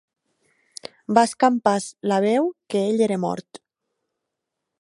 [1.17, 3.63] Va escampar-se la veu que ell era mort.